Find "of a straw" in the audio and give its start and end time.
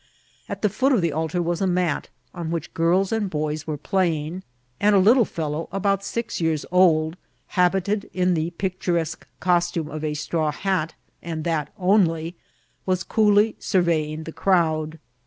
9.93-10.51